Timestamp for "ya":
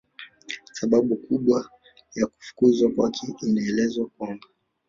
2.15-2.27